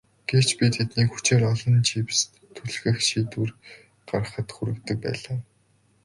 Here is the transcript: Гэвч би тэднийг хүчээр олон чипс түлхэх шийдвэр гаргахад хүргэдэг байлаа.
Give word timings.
Гэвч 0.29 0.49
би 0.59 0.65
тэднийг 0.75 1.09
хүчээр 1.11 1.43
олон 1.53 1.75
чипс 1.87 2.19
түлхэх 2.55 2.97
шийдвэр 3.07 3.49
гаргахад 4.09 4.49
хүргэдэг 4.53 4.97
байлаа. 5.05 5.37